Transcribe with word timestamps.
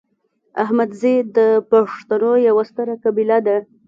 احمدزي 0.63 1.15
د 1.37 1.39
پښتنو 1.71 2.31
یوه 2.47 2.63
ستره 2.69 2.95
قبیله 3.03 3.37
ده 3.45 3.57